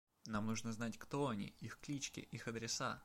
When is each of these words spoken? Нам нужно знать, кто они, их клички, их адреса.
Нам 0.25 0.47
нужно 0.47 0.71
знать, 0.71 0.97
кто 0.97 1.27
они, 1.27 1.53
их 1.59 1.77
клички, 1.79 2.21
их 2.21 2.47
адреса. 2.47 2.99